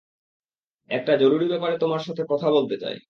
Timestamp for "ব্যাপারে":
1.47-1.75